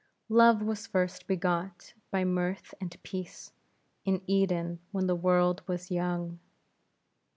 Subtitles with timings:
[0.29, 3.51] Love was first begot by Mirth and Peace,
[4.03, 6.39] in Eden, when the world was young.